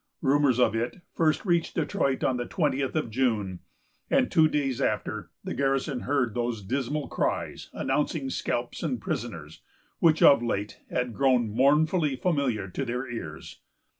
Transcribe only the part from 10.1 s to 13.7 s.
of late, had grown mournfully familiar to their ears.